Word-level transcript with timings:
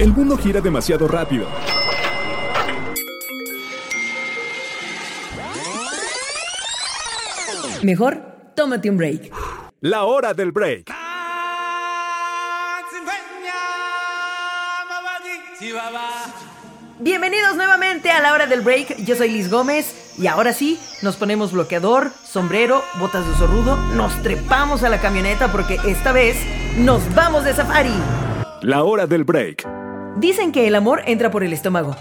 El 0.00 0.14
mundo 0.14 0.38
gira 0.38 0.62
demasiado 0.62 1.06
rápido. 1.06 1.46
Mejor, 7.82 8.22
tómate 8.56 8.88
un 8.88 8.96
break. 8.96 9.30
La 9.82 10.04
hora 10.04 10.32
del 10.32 10.52
break. 10.52 10.90
Bienvenidos 17.00 17.56
nuevamente 17.56 18.10
a 18.10 18.22
la 18.22 18.32
hora 18.32 18.46
del 18.46 18.62
break. 18.62 19.04
Yo 19.04 19.16
soy 19.16 19.28
Liz 19.28 19.50
Gómez 19.50 20.14
y 20.18 20.28
ahora 20.28 20.54
sí, 20.54 20.80
nos 21.02 21.16
ponemos 21.16 21.52
bloqueador, 21.52 22.10
sombrero, 22.24 22.82
botas 22.98 23.28
de 23.28 23.34
zorrudo, 23.34 23.76
nos 23.96 24.22
trepamos 24.22 24.82
a 24.82 24.88
la 24.88 24.98
camioneta 24.98 25.52
porque 25.52 25.78
esta 25.86 26.12
vez 26.12 26.38
nos 26.78 27.14
vamos 27.14 27.44
de 27.44 27.52
safari. 27.52 27.92
La 28.62 28.82
hora 28.82 29.06
del 29.06 29.24
break. 29.24 29.79
Dicen 30.16 30.52
que 30.52 30.66
el 30.66 30.74
amor 30.74 31.02
entra 31.06 31.30
por 31.30 31.44
el 31.44 31.52
estómago. 31.52 31.96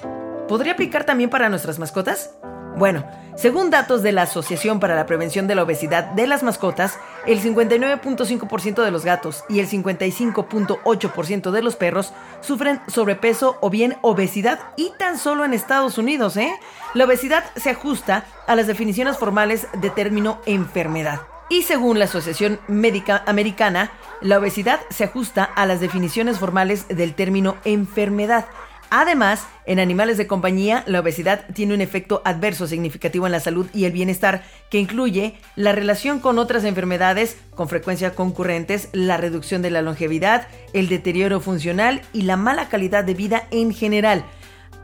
¿Podría 0.47 0.73
aplicar 0.73 1.05
también 1.05 1.29
para 1.29 1.49
nuestras 1.49 1.79
mascotas? 1.79 2.31
Bueno, 2.75 3.05
según 3.35 3.69
datos 3.69 4.03
de 4.03 4.11
la 4.11 4.21
Asociación 4.21 4.79
para 4.79 4.95
la 4.95 5.05
Prevención 5.05 5.47
de 5.47 5.55
la 5.55 5.63
Obesidad 5.63 6.05
de 6.11 6.27
las 6.27 6.43
Mascotas, 6.43 6.97
el 7.25 7.41
59.5% 7.41 8.83
de 8.83 8.91
los 8.91 9.03
gatos 9.03 9.43
y 9.49 9.59
el 9.59 9.67
55.8% 9.67 11.51
de 11.51 11.61
los 11.61 11.75
perros 11.75 12.13
sufren 12.41 12.79
sobrepeso 12.87 13.57
o 13.59 13.69
bien 13.69 13.97
obesidad 14.01 14.59
y 14.75 14.91
tan 14.97 15.17
solo 15.17 15.45
en 15.45 15.53
Estados 15.53 15.97
Unidos, 15.97 16.37
¿eh? 16.37 16.53
La 16.93 17.05
obesidad 17.05 17.43
se 17.57 17.69
ajusta 17.69 18.25
a 18.47 18.55
las 18.55 18.67
definiciones 18.67 19.17
formales 19.17 19.67
de 19.73 19.89
término 19.89 20.39
enfermedad. 20.45 21.21
Y 21.49 21.63
según 21.63 21.97
la 21.97 22.05
Asociación 22.05 22.59
Médica 22.67 23.23
Americana, 23.25 23.91
la 24.21 24.37
obesidad 24.37 24.79
se 24.91 25.05
ajusta 25.05 25.43
a 25.43 25.65
las 25.65 25.79
definiciones 25.79 26.37
formales 26.37 26.87
del 26.87 27.15
término 27.15 27.57
enfermedad. 27.65 28.45
Además, 28.91 29.45
en 29.65 29.79
animales 29.79 30.17
de 30.17 30.27
compañía, 30.27 30.83
la 30.87 30.99
obesidad 30.99 31.45
tiene 31.53 31.73
un 31.73 31.81
efecto 31.81 32.21
adverso 32.25 32.67
significativo 32.67 33.27
en 33.27 33.31
la 33.31 33.39
salud 33.39 33.67
y 33.73 33.85
el 33.85 33.91
bienestar 33.91 34.43
que 34.69 34.79
incluye 34.79 35.37
la 35.55 35.71
relación 35.71 36.19
con 36.19 36.39
otras 36.39 36.63
enfermedades 36.63 37.37
con 37.55 37.67
frecuencia 37.67 38.15
concurrentes, 38.15 38.89
la 38.93 39.17
reducción 39.17 39.61
de 39.61 39.71
la 39.71 39.83
longevidad, 39.83 40.47
el 40.73 40.87
deterioro 40.87 41.39
funcional 41.39 42.01
y 42.13 42.23
la 42.23 42.35
mala 42.35 42.69
calidad 42.69 43.03
de 43.03 43.13
vida 43.13 43.47
en 43.51 43.73
general. 43.73 44.23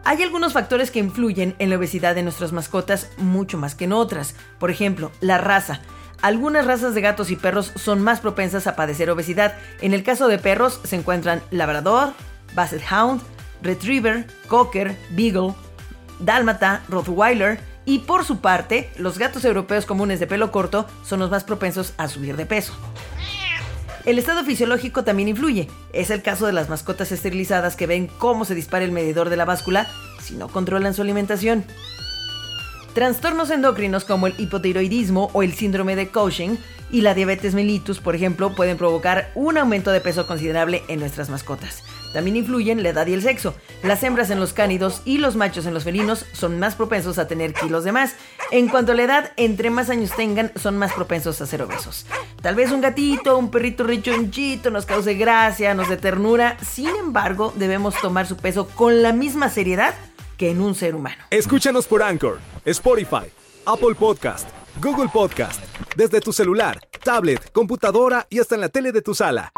Hay 0.03 0.21
algunos 0.21 0.53
factores 0.53 0.91
que 0.91 0.99
influyen 0.99 1.55
en 1.57 1.71
la 1.71 1.77
obesidad 1.77 2.13
de 2.13 2.21
nuestras 2.21 2.51
mascotas 2.51 3.09
mucho 3.17 3.57
más 3.57 3.73
que 3.73 3.85
en 3.85 3.93
otras. 3.93 4.35
Por 4.59 4.69
ejemplo, 4.69 5.11
la 5.19 5.39
raza. 5.39 5.81
Algunas 6.21 6.65
razas 6.65 6.95
de 6.95 7.01
gatos 7.01 7.31
y 7.31 7.35
perros 7.35 7.71
son 7.75 8.01
más 8.01 8.19
propensas 8.19 8.67
a 8.67 8.75
padecer 8.75 9.09
obesidad. 9.09 9.55
En 9.81 9.93
el 9.93 10.03
caso 10.03 10.27
de 10.27 10.39
perros 10.39 10.79
se 10.83 10.95
encuentran 10.95 11.41
Labrador, 11.51 12.13
Basset 12.53 12.83
Hound, 12.91 13.21
Retriever, 13.61 14.25
Cocker, 14.47 14.95
Beagle, 15.11 15.53
Dálmata, 16.19 16.81
Rottweiler 16.89 17.59
y 17.85 17.99
por 17.99 18.25
su 18.25 18.39
parte, 18.39 18.89
los 18.97 19.19
gatos 19.19 19.45
europeos 19.45 19.85
comunes 19.85 20.19
de 20.19 20.27
pelo 20.27 20.51
corto 20.51 20.87
son 21.03 21.19
los 21.19 21.29
más 21.29 21.43
propensos 21.43 21.93
a 21.97 22.07
subir 22.07 22.35
de 22.35 22.45
peso. 22.45 22.73
El 24.05 24.19
estado 24.19 24.43
fisiológico 24.43 25.03
también 25.03 25.29
influye. 25.29 25.67
Es 25.91 26.11
el 26.11 26.21
caso 26.21 26.45
de 26.45 26.53
las 26.53 26.69
mascotas 26.69 27.11
esterilizadas 27.11 27.75
que 27.75 27.87
ven 27.87 28.07
cómo 28.19 28.45
se 28.45 28.53
dispara 28.53 28.85
el 28.85 28.91
medidor 28.91 29.29
de 29.29 29.37
la 29.37 29.45
báscula 29.45 29.87
si 30.21 30.35
no 30.35 30.47
controlan 30.47 30.93
su 30.93 31.01
alimentación. 31.01 31.65
Trastornos 32.95 33.49
endocrinos 33.49 34.05
como 34.05 34.25
el 34.25 34.35
hipotiroidismo 34.37 35.29
o 35.33 35.43
el 35.43 35.53
síndrome 35.53 35.97
de 35.97 36.07
Cushing 36.07 36.57
y 36.89 37.01
la 37.01 37.13
diabetes 37.13 37.53
mellitus, 37.53 37.99
por 37.99 38.15
ejemplo, 38.15 38.55
pueden 38.55 38.77
provocar 38.77 39.31
un 39.35 39.57
aumento 39.57 39.91
de 39.91 39.99
peso 39.99 40.25
considerable 40.25 40.81
en 40.87 41.01
nuestras 41.01 41.29
mascotas. 41.29 41.83
También 42.13 42.37
influyen 42.37 42.83
la 42.83 42.89
edad 42.89 43.05
y 43.05 43.11
el 43.11 43.21
sexo. 43.21 43.53
Las 43.83 44.01
hembras 44.03 44.29
en 44.29 44.39
los 44.39 44.53
cánidos 44.53 45.01
y 45.03 45.17
los 45.17 45.35
machos 45.35 45.65
en 45.65 45.73
los 45.73 45.83
felinos 45.83 46.25
son 46.31 46.57
más 46.57 46.75
propensos 46.75 47.17
a 47.17 47.27
tener 47.27 47.53
kilos 47.53 47.83
de 47.83 47.91
más. 47.91 48.15
En 48.49 48.69
cuanto 48.69 48.93
a 48.93 48.95
la 48.95 49.03
edad, 49.03 49.31
entre 49.35 49.71
más 49.71 49.89
años 49.89 50.11
tengan, 50.15 50.53
son 50.55 50.77
más 50.77 50.93
propensos 50.93 51.41
a 51.41 51.45
ser 51.45 51.63
obesos. 51.63 52.05
Tal 52.41 52.55
vez 52.55 52.71
un 52.71 52.79
gatito, 52.79 53.37
un 53.37 53.51
perrito 53.51 53.83
rechonchito 53.83 54.71
nos 54.71 54.85
cause 54.85 55.15
gracia, 55.15 55.73
nos 55.73 55.89
dé 55.89 55.97
ternura. 55.97 56.55
Sin 56.63 56.95
embargo, 56.95 57.51
debemos 57.57 57.99
tomar 57.99 58.25
su 58.25 58.37
peso 58.37 58.69
con 58.69 59.01
la 59.01 59.11
misma 59.11 59.49
seriedad 59.49 59.95
que 60.37 60.51
en 60.51 60.61
un 60.61 60.75
ser 60.75 60.95
humano. 60.95 61.23
Escúchanos 61.29 61.87
por 61.87 62.03
Anchor, 62.03 62.39
Spotify, 62.65 63.31
Apple 63.65 63.95
Podcast, 63.97 64.49
Google 64.81 65.09
Podcast, 65.11 65.63
desde 65.95 66.19
tu 66.21 66.33
celular, 66.33 66.79
tablet, 67.03 67.51
computadora 67.51 68.27
y 68.29 68.39
hasta 68.39 68.55
en 68.55 68.61
la 68.61 68.69
tele 68.69 68.91
de 68.91 69.01
tu 69.01 69.13
sala. 69.13 69.51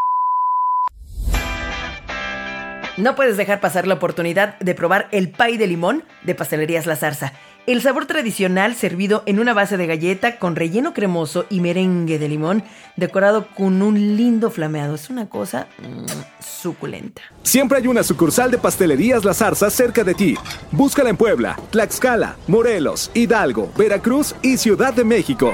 No 2.97 3.15
puedes 3.15 3.37
dejar 3.37 3.61
pasar 3.61 3.85
la 3.85 3.93
oportunidad 3.93 4.57
de 4.59 4.73
probar 4.73 5.07
el 5.11 5.29
pay 5.29 5.57
de 5.57 5.67
limón 5.67 6.03
de 6.23 6.33
Pastelerías 6.33 6.87
La 6.87 6.95
Zarza. 6.95 7.33
El 7.67 7.81
sabor 7.81 8.05
tradicional 8.05 8.75
servido 8.75 9.23
en 9.25 9.39
una 9.39 9.53
base 9.53 9.75
de 9.75 9.85
galleta 9.87 10.39
con 10.39 10.55
relleno 10.55 10.93
cremoso 10.93 11.45
y 11.49 11.59
merengue 11.59 12.17
de 12.17 12.29
limón, 12.29 12.63
decorado 12.95 13.49
con 13.57 13.81
un 13.81 14.15
lindo 14.15 14.49
flameado. 14.49 14.95
Es 14.95 15.09
una 15.09 15.27
cosa 15.27 15.67
mm, 15.79 16.05
suculenta. 16.41 17.21
Siempre 17.43 17.79
hay 17.79 17.87
una 17.87 18.03
sucursal 18.03 18.51
de 18.51 18.57
Pastelerías 18.57 19.25
La 19.25 19.33
Zarza 19.33 19.69
cerca 19.69 20.05
de 20.05 20.13
ti. 20.13 20.35
Búscala 20.71 21.09
en 21.09 21.17
Puebla, 21.17 21.59
Tlaxcala, 21.71 22.37
Morelos, 22.47 23.11
Hidalgo, 23.13 23.69
Veracruz 23.77 24.33
y 24.41 24.55
Ciudad 24.55 24.93
de 24.93 25.03
México. 25.03 25.51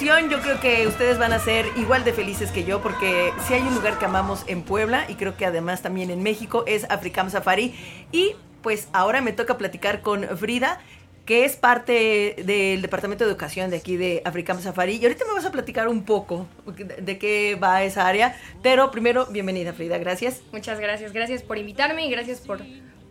Yo 0.00 0.40
creo 0.40 0.58
que 0.60 0.86
ustedes 0.86 1.18
van 1.18 1.34
a 1.34 1.38
ser 1.38 1.66
igual 1.76 2.04
de 2.04 2.14
felices 2.14 2.50
que 2.50 2.64
yo 2.64 2.80
porque 2.80 3.34
si 3.46 3.52
hay 3.52 3.60
un 3.60 3.74
lugar 3.74 3.98
que 3.98 4.06
amamos 4.06 4.44
en 4.46 4.62
Puebla 4.62 5.04
y 5.08 5.16
creo 5.16 5.36
que 5.36 5.44
además 5.44 5.82
también 5.82 6.10
en 6.10 6.22
México 6.22 6.64
es 6.66 6.84
Africam 6.88 7.28
Safari 7.28 7.74
y 8.10 8.34
pues 8.62 8.88
ahora 8.94 9.20
me 9.20 9.34
toca 9.34 9.58
platicar 9.58 10.00
con 10.00 10.22
Frida 10.38 10.80
que 11.26 11.44
es 11.44 11.56
parte 11.56 12.34
del 12.46 12.80
Departamento 12.80 13.24
de 13.24 13.30
Educación 13.30 13.68
de 13.68 13.76
aquí 13.76 13.98
de 13.98 14.22
Africam 14.24 14.60
Safari. 14.62 14.96
Y 14.96 15.04
ahorita 15.04 15.26
me 15.26 15.34
vas 15.34 15.44
a 15.44 15.52
platicar 15.52 15.86
un 15.86 16.02
poco 16.04 16.46
de 16.66 17.18
qué 17.18 17.58
va 17.62 17.82
esa 17.82 18.08
área. 18.08 18.36
Pero 18.62 18.90
primero, 18.90 19.26
bienvenida 19.26 19.74
Frida, 19.74 19.98
gracias. 19.98 20.40
Muchas 20.50 20.80
gracias, 20.80 21.12
gracias 21.12 21.42
por 21.42 21.58
invitarme 21.58 22.06
y 22.06 22.10
gracias 22.10 22.40
por, 22.40 22.62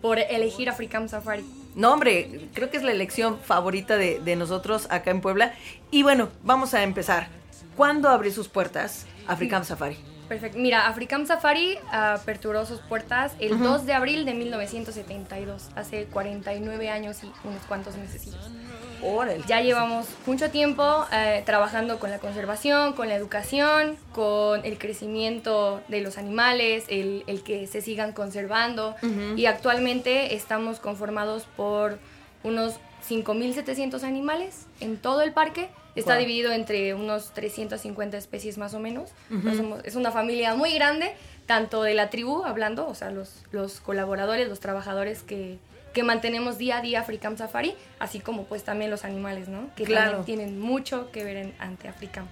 por 0.02 0.20
elegir 0.20 0.70
Africam 0.70 1.08
Safari. 1.08 1.46
No, 1.76 1.94
hombre, 1.94 2.50
creo 2.54 2.70
que 2.70 2.78
es 2.78 2.84
la 2.84 2.92
elección 2.92 3.40
favorita 3.40 3.98
de, 3.98 4.20
de 4.20 4.36
nosotros 4.36 4.88
acá 4.90 5.12
en 5.12 5.22
Puebla. 5.22 5.54
Y 5.92 6.04
bueno, 6.04 6.30
vamos 6.44 6.74
a 6.74 6.84
empezar. 6.84 7.28
¿Cuándo 7.76 8.10
abre 8.10 8.32
sus 8.32 8.50
puertas 8.50 9.06
Africam 9.28 9.64
Safari? 9.64 9.98
Perfecto. 10.28 10.60
Mira, 10.60 10.88
Africam 10.88 11.26
Safari 11.26 11.80
aperturó 11.92 12.66
sus 12.66 12.80
puertas 12.82 13.34
el 13.40 13.58
2 13.60 13.86
de 13.88 13.94
abril 13.94 14.26
de 14.26 14.36
1972, 14.36 15.70
hace 15.76 16.06
49 16.06 16.90
años 16.90 17.24
y 17.24 17.32
unos 17.44 17.64
cuantos 17.64 17.98
meses. 17.98 18.28
Órale. 19.02 19.42
Ya 19.48 19.62
llevamos 19.62 20.08
mucho 20.26 20.50
tiempo 20.52 21.06
eh, 21.14 21.42
trabajando 21.46 22.00
con 22.00 22.10
la 22.10 22.20
conservación, 22.20 22.94
con 22.94 23.08
la 23.08 23.16
educación, 23.16 23.98
con 24.14 24.66
el 24.66 24.78
crecimiento 24.78 25.82
de 25.88 26.02
los 26.02 26.18
animales, 26.18 26.84
el, 26.90 27.24
el 27.28 27.42
que 27.44 27.66
se 27.68 27.82
sigan 27.82 28.12
conservando. 28.12 28.96
Y 29.38 29.46
actualmente 29.46 30.36
estamos 30.36 30.80
conformados 30.80 31.44
por 31.56 31.98
unos 32.44 32.76
5.700 33.08 34.04
animales 34.04 34.66
en 34.82 34.98
todo 34.98 35.22
el 35.22 35.32
parque. 35.34 35.70
Está 35.96 36.14
Wow. 36.14 36.20
dividido 36.22 36.52
entre 36.52 36.94
unos 36.94 37.32
350 37.34 38.18
especies 38.18 38.58
más 38.58 38.74
o 38.74 38.80
menos. 38.80 39.10
Entonces, 39.30 39.60
somos- 39.60 39.82
es 39.86 39.96
una 39.96 40.12
familia 40.12 40.56
muy 40.56 40.74
grande, 40.74 41.14
tanto 41.46 41.82
de 41.84 41.94
la 41.94 42.10
tribu, 42.10 42.44
hablando, 42.46 42.88
o 42.88 42.96
sea, 42.96 43.10
los, 43.12 43.44
los 43.52 43.80
colaboradores, 43.82 44.48
los 44.48 44.60
trabajadores 44.60 45.24
que, 45.24 45.58
que 45.94 46.04
mantenemos 46.04 46.58
día 46.58 46.78
a 46.78 46.82
día 46.82 47.00
Africam 47.02 47.38
Safari, 47.38 47.76
así 48.00 48.20
como 48.20 48.46
pues 48.46 48.64
también 48.64 48.92
los 48.92 49.06
animales, 49.06 49.48
¿no? 49.48 49.70
Que 49.76 49.84
Claro. 49.84 50.18
también 50.18 50.26
tienen 50.26 50.60
mucho 50.60 51.12
que 51.12 51.24
ver 51.24 51.38
en, 51.38 51.54
ante 51.60 51.88
Africam. 51.88 52.26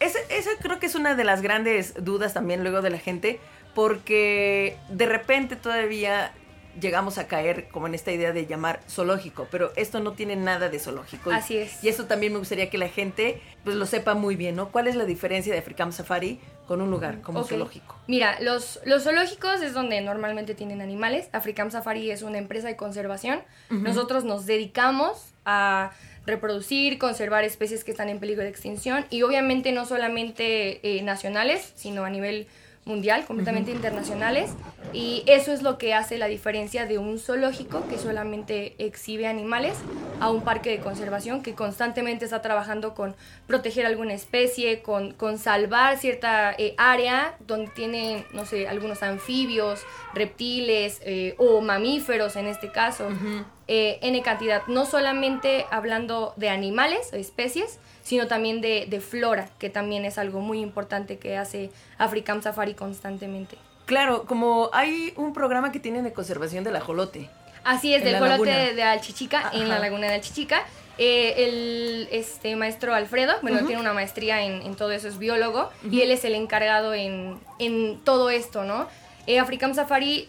Esa 0.00 0.18
creo 0.60 0.78
que 0.78 0.86
es 0.86 0.94
una 0.94 1.14
de 1.16 1.24
las 1.24 1.42
grandes 1.42 1.94
dudas 2.04 2.32
también 2.32 2.62
luego 2.62 2.82
de 2.82 2.90
la 2.90 2.98
gente, 2.98 3.40
porque 3.74 4.76
de 4.88 5.06
repente 5.06 5.56
todavía 5.56 6.32
llegamos 6.80 7.18
a 7.18 7.26
caer 7.26 7.68
como 7.68 7.86
en 7.86 7.94
esta 7.94 8.12
idea 8.12 8.32
de 8.32 8.46
llamar 8.46 8.80
zoológico, 8.88 9.46
pero 9.50 9.72
esto 9.76 10.00
no 10.00 10.12
tiene 10.12 10.36
nada 10.36 10.68
de 10.68 10.78
zoológico. 10.78 11.30
Así 11.30 11.56
es. 11.56 11.82
Y 11.82 11.88
eso 11.88 12.06
también 12.06 12.32
me 12.32 12.38
gustaría 12.38 12.70
que 12.70 12.78
la 12.78 12.88
gente 12.88 13.40
pues 13.64 13.76
lo 13.76 13.86
sepa 13.86 14.14
muy 14.14 14.36
bien, 14.36 14.56
¿no? 14.56 14.70
¿Cuál 14.70 14.88
es 14.88 14.96
la 14.96 15.04
diferencia 15.04 15.52
de 15.52 15.58
Africam 15.58 15.92
Safari 15.92 16.40
con 16.66 16.80
un 16.80 16.90
lugar 16.90 17.20
como 17.20 17.44
zoológico? 17.44 17.96
Mira, 18.06 18.40
los, 18.40 18.80
los 18.84 19.04
zoológicos 19.04 19.62
es 19.62 19.74
donde 19.74 20.00
normalmente 20.00 20.54
tienen 20.54 20.80
animales. 20.80 21.28
Africam 21.32 21.70
Safari 21.70 22.10
es 22.10 22.22
una 22.22 22.38
empresa 22.38 22.68
de 22.68 22.76
conservación. 22.76 23.40
Nosotros 23.70 24.24
nos 24.24 24.46
dedicamos 24.46 25.32
a 25.44 25.92
reproducir, 26.26 26.98
conservar 26.98 27.44
especies 27.44 27.84
que 27.84 27.90
están 27.90 28.08
en 28.10 28.20
peligro 28.20 28.42
de 28.42 28.50
extinción 28.50 29.06
y 29.10 29.22
obviamente 29.22 29.72
no 29.72 29.86
solamente 29.86 30.80
eh, 30.82 31.02
nacionales, 31.02 31.72
sino 31.74 32.04
a 32.04 32.10
nivel 32.10 32.46
mundial, 32.88 33.24
completamente 33.26 33.70
internacionales, 33.70 34.50
y 34.92 35.22
eso 35.26 35.52
es 35.52 35.62
lo 35.62 35.78
que 35.78 35.94
hace 35.94 36.18
la 36.18 36.26
diferencia 36.26 36.86
de 36.86 36.98
un 36.98 37.18
zoológico 37.18 37.86
que 37.88 37.98
solamente 37.98 38.74
exhibe 38.78 39.26
animales 39.26 39.76
a 40.20 40.30
un 40.30 40.42
parque 40.42 40.70
de 40.70 40.78
conservación 40.78 41.42
que 41.42 41.54
constantemente 41.54 42.24
está 42.24 42.42
trabajando 42.42 42.94
con 42.94 43.14
proteger 43.46 43.86
alguna 43.86 44.14
especie, 44.14 44.80
con, 44.82 45.12
con 45.12 45.38
salvar 45.38 45.98
cierta 45.98 46.54
eh, 46.58 46.74
área 46.78 47.36
donde 47.46 47.70
tiene, 47.70 48.24
no 48.32 48.46
sé, 48.46 48.66
algunos 48.66 49.02
anfibios, 49.02 49.80
reptiles 50.14 51.00
eh, 51.04 51.34
o 51.38 51.60
mamíferos 51.60 52.36
en 52.36 52.46
este 52.46 52.72
caso, 52.72 53.08
eh, 53.68 53.98
N 54.02 54.20
cantidad, 54.22 54.66
no 54.66 54.86
solamente 54.86 55.66
hablando 55.70 56.32
de 56.36 56.48
animales 56.48 57.10
o 57.12 57.16
especies, 57.16 57.78
sino 58.02 58.26
también 58.26 58.62
de, 58.62 58.86
de, 58.88 59.00
flora, 59.00 59.50
que 59.58 59.68
también 59.68 60.06
es 60.06 60.16
algo 60.16 60.40
muy 60.40 60.60
importante 60.60 61.18
que 61.18 61.36
hace 61.36 61.70
Africam 61.98 62.42
Safari 62.42 62.72
constantemente. 62.72 63.58
Claro, 63.84 64.24
como 64.24 64.70
hay 64.72 65.12
un 65.16 65.32
programa 65.34 65.70
que 65.70 65.80
tienen 65.80 66.04
de 66.04 66.12
conservación 66.12 66.64
del 66.64 66.76
ajolote. 66.76 67.28
Así 67.64 67.94
es, 67.94 68.02
del 68.02 68.14
ajolote 68.14 68.74
de, 68.74 68.82
Alchichica, 68.82 69.50
en 69.52 69.68
la 69.68 69.78
laguna 69.78 70.08
de 70.08 70.14
Alchichica. 70.14 70.62
Eh, 70.96 71.46
el 71.46 72.08
este, 72.10 72.56
maestro 72.56 72.92
Alfredo, 72.92 73.34
bueno, 73.42 73.64
tiene 73.66 73.80
una 73.80 73.92
maestría 73.92 74.42
en, 74.42 74.62
en, 74.62 74.74
todo 74.74 74.90
eso, 74.90 75.06
es 75.06 75.18
biólogo, 75.18 75.70
y 75.88 76.00
él 76.00 76.10
es 76.10 76.24
el 76.24 76.34
encargado 76.34 76.92
en, 76.92 77.38
en 77.60 78.00
todo 78.00 78.30
esto, 78.30 78.64
¿no? 78.64 78.88
Eh, 79.28 79.38
Africam 79.38 79.74
Safari 79.74 80.26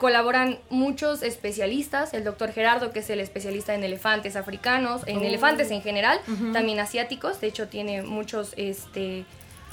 colaboran 0.00 0.58
muchos 0.70 1.22
especialistas, 1.22 2.14
el 2.14 2.24
doctor 2.24 2.52
Gerardo, 2.52 2.90
que 2.90 3.00
es 3.00 3.10
el 3.10 3.20
especialista 3.20 3.74
en 3.74 3.84
elefantes 3.84 4.34
africanos, 4.34 5.02
en 5.06 5.18
oh. 5.18 5.22
elefantes 5.22 5.70
en 5.70 5.82
general, 5.82 6.18
también 6.54 6.80
asiáticos, 6.80 7.38
de 7.42 7.48
hecho 7.48 7.68
tiene 7.68 8.02
muchos, 8.02 8.54
este, 8.56 9.26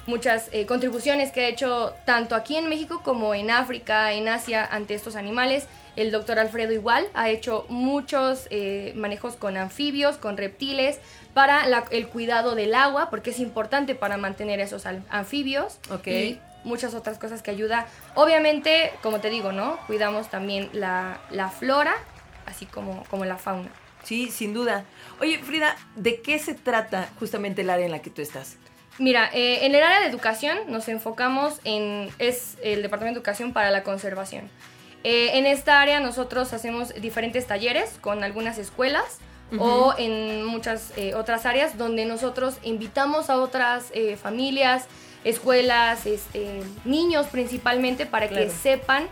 muchas 0.05 0.49
eh, 0.51 0.65
contribuciones 0.65 1.31
que 1.31 1.45
ha 1.45 1.47
hecho 1.47 1.93
tanto 2.05 2.35
aquí 2.35 2.57
en 2.57 2.67
México 2.67 3.01
como 3.05 3.33
en 3.33 3.49
África, 3.49 4.11
en 4.11 4.27
Asia, 4.27 4.67
ante 4.69 4.95
estos 4.95 5.15
animales. 5.15 5.65
El 5.95 6.11
doctor 6.11 6.37
Alfredo 6.39 6.73
igual 6.73 7.07
ha 7.13 7.29
hecho 7.29 7.65
muchos 7.69 8.47
eh, 8.49 8.91
manejos 8.97 9.37
con 9.37 9.55
anfibios, 9.55 10.17
con 10.17 10.35
reptiles, 10.35 10.99
para 11.33 11.63
el 11.89 12.07
cuidado 12.09 12.53
del 12.53 12.75
agua, 12.75 13.09
porque 13.09 13.29
es 13.29 13.39
importante 13.39 13.95
para 13.95 14.17
mantener 14.17 14.59
esos 14.59 14.85
anfibios. 14.85 15.79
Okay 15.89 16.39
muchas 16.67 16.93
otras 16.93 17.17
cosas 17.17 17.41
que 17.41 17.51
ayuda. 17.51 17.87
Obviamente, 18.13 18.91
como 19.01 19.19
te 19.19 19.29
digo, 19.29 19.51
¿no? 19.51 19.77
Cuidamos 19.87 20.29
también 20.29 20.69
la, 20.73 21.19
flora, 21.57 21.95
así 22.45 22.65
como, 22.65 23.03
como 23.05 23.25
la 23.25 23.37
fauna. 23.37 23.69
Sí, 24.03 24.31
sin 24.31 24.53
duda. 24.53 24.85
Oye, 25.19 25.39
Frida, 25.39 25.75
¿de 25.95 26.21
qué 26.21 26.39
se 26.39 26.53
trata 26.53 27.09
justamente 27.19 27.63
el 27.63 27.69
área 27.69 27.85
en 27.85 27.91
la 27.91 27.99
que 27.99 28.09
tú 28.09 28.21
estás? 28.21 28.57
Mira, 28.99 29.29
eh, 29.33 29.65
en 29.65 29.75
el 29.75 29.83
área 29.83 29.99
de 29.99 30.07
educación 30.07 30.57
nos 30.67 30.87
enfocamos 30.87 31.59
en, 31.63 32.09
es 32.17 32.57
el 32.63 32.81
Departamento 32.81 33.19
de 33.19 33.19
Educación 33.19 33.53
para 33.53 33.69
la 33.69 33.83
Conservación. 33.83 34.49
Eh, 35.03 35.37
en 35.37 35.45
esta 35.45 35.81
área 35.81 35.99
nosotros 35.99 36.51
hacemos 36.53 36.93
diferentes 36.95 37.45
talleres 37.45 37.97
con 38.01 38.23
algunas 38.23 38.57
escuelas 38.57 39.19
o 39.59 39.93
en 39.97 40.45
muchas 40.45 40.91
eh, 40.97 41.13
otras 41.15 41.45
áreas 41.45 41.77
donde 41.77 42.05
nosotros 42.05 42.57
invitamos 42.63 43.29
a 43.29 43.37
otras 43.37 43.93
familias, 44.21 44.87
escuelas, 45.29 46.05
este, 46.05 46.61
niños 46.85 47.27
principalmente, 47.27 48.05
para 48.05 48.29
que 48.29 48.49
sepan 48.49 49.07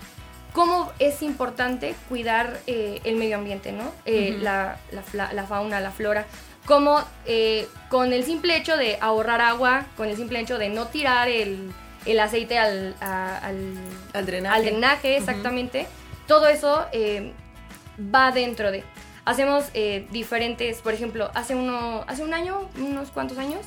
cómo 0.53 0.91
es 0.99 1.21
importante 1.21 1.95
cuidar 2.07 2.59
eh, 2.65 3.01
el 3.03 3.17
medio 3.17 3.35
ambiente, 3.37 3.73
¿no? 3.73 3.91
Eh, 4.05 4.37
la, 4.41 4.77
fauna, 5.47 5.81
la 5.81 5.91
flora. 5.91 6.25
Cómo 6.65 7.03
eh, 7.25 7.67
con 7.89 8.13
el 8.13 8.23
simple 8.23 8.55
hecho 8.55 8.77
de 8.77 8.97
ahorrar 9.01 9.41
agua, 9.41 9.85
con 9.97 10.07
el 10.07 10.15
simple 10.15 10.39
hecho 10.39 10.57
de 10.57 10.69
no 10.69 10.87
tirar 10.87 11.27
el, 11.27 11.71
aceite 12.19 12.57
al, 12.57 12.95
al, 13.01 14.25
drenaje. 14.25 14.55
Al 14.55 14.65
drenaje, 14.65 15.17
exactamente. 15.17 15.87
Todo 16.25 16.47
eso 16.47 16.85
va 17.99 18.31
dentro 18.31 18.71
de. 18.71 18.83
Hacemos 19.25 19.65
diferentes, 20.11 20.81
por 20.81 20.93
ejemplo, 20.93 21.29
hace, 21.33 21.53
uno, 21.55 22.03
hace 22.07 22.23
un 22.23 22.33
año, 22.33 22.69
unos 22.77 23.11
cuantos 23.11 23.37
años, 23.37 23.65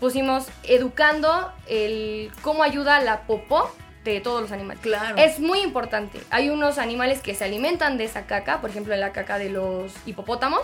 pusimos 0.00 0.46
educando 0.64 1.52
el 1.66 2.30
cómo 2.42 2.62
ayuda 2.62 3.00
la 3.00 3.22
popó 3.22 3.70
de 4.04 4.20
todos 4.20 4.40
los 4.40 4.52
animales. 4.52 4.82
Claro. 4.82 5.16
Es 5.16 5.38
muy 5.38 5.60
importante. 5.60 6.20
Hay 6.30 6.50
unos 6.50 6.78
animales 6.78 7.20
que 7.20 7.34
se 7.34 7.44
alimentan 7.44 7.98
de 7.98 8.04
esa 8.04 8.26
caca, 8.26 8.60
por 8.60 8.70
ejemplo, 8.70 8.96
la 8.96 9.12
caca 9.12 9.38
de 9.38 9.50
los 9.50 9.92
hipopótamos, 10.06 10.62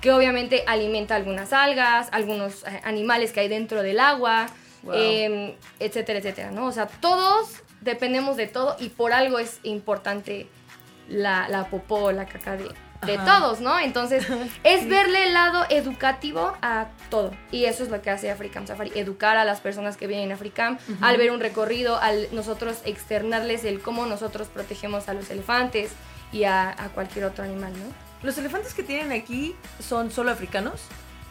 que 0.00 0.12
obviamente 0.12 0.64
alimenta 0.66 1.14
algunas 1.14 1.52
algas, 1.52 2.08
algunos 2.12 2.64
eh, 2.64 2.80
animales 2.84 3.32
que 3.32 3.40
hay 3.40 3.48
dentro 3.48 3.82
del 3.82 4.00
agua, 4.00 4.46
em, 4.92 5.54
etcétera, 5.78 6.18
etcétera, 6.18 6.50
¿no? 6.50 6.66
O 6.66 6.72
sea, 6.72 6.86
todos 6.86 7.62
dependemos 7.80 8.36
de 8.36 8.46
todo 8.46 8.76
y 8.78 8.88
por 8.88 9.12
algo 9.12 9.38
es 9.38 9.60
importante 9.62 10.48
la, 11.08 11.48
la 11.48 11.68
popó, 11.68 12.10
la 12.10 12.26
caca 12.26 12.56
de, 12.56 12.68
de 13.06 13.18
todos, 13.18 13.60
¿no? 13.60 13.78
Entonces, 13.78 14.26
es 14.64 14.88
verle 14.88 15.24
el 15.24 15.34
lado 15.34 15.64
educativo 15.68 16.56
a 16.62 16.88
todo. 17.10 17.32
Y 17.50 17.64
eso 17.64 17.82
es 17.82 17.90
lo 17.90 18.00
que 18.02 18.10
hace 18.10 18.30
Africam 18.30 18.66
Safari, 18.66 18.92
educar 18.94 19.36
a 19.36 19.44
las 19.44 19.60
personas 19.60 19.96
que 19.96 20.06
vienen 20.06 20.30
a 20.30 20.34
Africam, 20.34 20.78
al 21.00 21.16
ver 21.16 21.30
un 21.30 21.40
recorrido, 21.40 21.98
al 21.98 22.28
nosotros 22.32 22.78
externarles 22.84 23.64
el 23.64 23.80
cómo 23.80 24.06
nosotros 24.06 24.48
protegemos 24.48 25.08
a 25.08 25.14
los 25.14 25.30
elefantes 25.30 25.92
y 26.32 26.44
a, 26.44 26.74
cualquier 26.94 27.26
otro 27.26 27.44
animal, 27.44 27.72
¿no? 27.72 27.92
¿Los 28.22 28.38
elefantes 28.38 28.72
que 28.74 28.82
tienen 28.82 29.12
aquí 29.12 29.54
son 29.80 30.10
solo 30.10 30.30
africanos? 30.30 30.82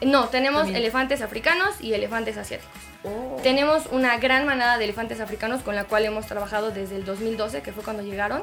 No, 0.02 0.30
tenemos 0.30 0.68
elefantes 0.70 1.22
africanos 1.22 1.76
y 1.80 1.94
elefantes 1.94 2.38
asiáticos. 2.38 2.74
Oh. 3.04 3.40
Tenemos 3.44 3.84
una 3.92 4.18
gran 4.18 4.46
manada 4.46 4.78
de 4.78 4.84
elefantes 4.86 5.20
africanos 5.20 5.62
con 5.62 5.76
la 5.76 5.86
cual 5.86 6.06
hemos 6.06 6.26
trabajado 6.28 6.72
desde 6.72 6.96
el 6.96 7.06
2012, 7.06 7.62
que 7.62 7.72
fue 7.72 7.84
cuando 7.84 8.04
llegaron. 8.04 8.42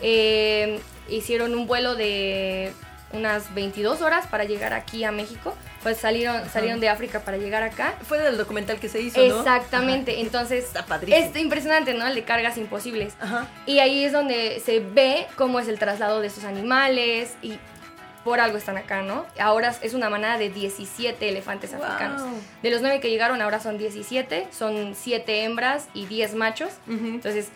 Eh, 0.00 0.80
hicieron 1.08 1.54
un 1.54 1.66
vuelo 1.66 1.94
de 1.94 2.72
unas 3.12 3.54
22 3.54 4.02
horas 4.02 4.26
para 4.26 4.44
llegar 4.44 4.74
aquí 4.74 5.04
a 5.04 5.12
México. 5.12 5.54
Pues 5.82 5.96
salieron, 5.96 6.48
salieron 6.50 6.80
de 6.80 6.88
África 6.88 7.20
para 7.20 7.36
llegar 7.36 7.62
acá. 7.62 7.94
Fue 8.02 8.18
del 8.18 8.36
documental 8.36 8.78
que 8.78 8.88
se 8.88 9.00
hizo, 9.00 9.20
Exactamente. 9.20 10.20
Entonces, 10.20 10.64
Está 10.64 10.98
es 11.06 11.34
impresionante, 11.36 11.94
¿no? 11.94 12.06
El 12.06 12.14
de 12.14 12.24
cargas 12.24 12.58
imposibles. 12.58 13.14
Y 13.66 13.78
ahí 13.78 14.04
es 14.04 14.12
donde 14.12 14.60
se 14.64 14.80
ve 14.80 15.26
cómo 15.36 15.60
es 15.60 15.68
el 15.68 15.78
traslado 15.78 16.20
de 16.20 16.26
esos 16.26 16.44
animales 16.44 17.36
y 17.42 17.58
por 18.28 18.40
algo 18.40 18.58
están 18.58 18.76
acá, 18.76 19.00
¿no? 19.00 19.24
Ahora 19.40 19.74
es 19.80 19.94
una 19.94 20.10
manada 20.10 20.36
de 20.36 20.50
17 20.50 21.30
elefantes 21.30 21.72
africanos. 21.72 22.22
De 22.62 22.70
los 22.70 22.82
9 22.82 23.00
que 23.00 23.08
llegaron, 23.08 23.40
ahora 23.40 23.58
son 23.58 23.78
17, 23.78 24.48
son 24.52 24.94
7 24.94 25.44
hembras 25.44 25.88
y 25.94 26.04
10 26.04 26.34
machos. 26.34 26.68
Entonces, 26.86 27.48